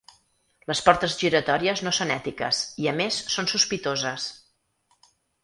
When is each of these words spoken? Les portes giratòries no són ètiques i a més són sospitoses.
Les 0.69 0.79
portes 0.85 1.17
giratòries 1.23 1.83
no 1.87 1.93
són 1.97 2.13
ètiques 2.15 2.63
i 2.85 2.89
a 2.93 2.95
més 3.01 3.21
són 3.35 3.53
sospitoses. 3.53 4.27